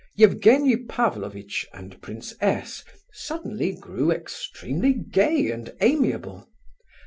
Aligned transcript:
Evgenie 0.17 0.77
Pavlovitch 0.89 1.67
and 1.73 2.01
Prince 2.01 2.33
S. 2.41 2.83
suddenly 3.13 3.73
grew 3.75 4.09
extremely 4.09 4.93
gay 4.93 5.51
and 5.51 5.75
amiable. 5.79 6.49